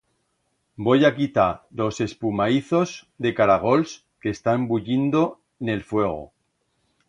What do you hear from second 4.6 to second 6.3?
bullindo n'el fuego.